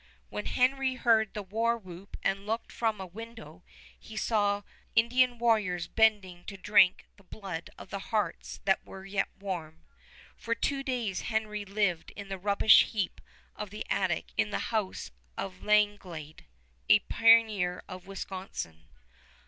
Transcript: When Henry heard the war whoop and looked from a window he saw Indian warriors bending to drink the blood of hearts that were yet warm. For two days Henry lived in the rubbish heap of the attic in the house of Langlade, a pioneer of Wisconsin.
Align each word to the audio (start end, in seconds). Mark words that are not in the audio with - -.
When 0.29 0.47
Henry 0.47 0.95
heard 0.95 1.31
the 1.35 1.43
war 1.43 1.77
whoop 1.77 2.17
and 2.23 2.47
looked 2.47 2.71
from 2.71 2.99
a 2.99 3.05
window 3.05 3.63
he 3.99 4.17
saw 4.17 4.63
Indian 4.95 5.37
warriors 5.37 5.85
bending 5.87 6.43
to 6.45 6.57
drink 6.57 7.05
the 7.17 7.23
blood 7.23 7.69
of 7.77 7.91
hearts 7.91 8.61
that 8.65 8.83
were 8.83 9.05
yet 9.05 9.29
warm. 9.39 9.83
For 10.35 10.55
two 10.55 10.81
days 10.81 11.21
Henry 11.21 11.65
lived 11.65 12.09
in 12.15 12.29
the 12.29 12.39
rubbish 12.39 12.85
heap 12.85 13.21
of 13.55 13.69
the 13.69 13.85
attic 13.91 14.31
in 14.37 14.49
the 14.49 14.73
house 14.73 15.11
of 15.37 15.61
Langlade, 15.61 16.45
a 16.89 16.97
pioneer 17.01 17.83
of 17.87 18.07
Wisconsin. 18.07 18.87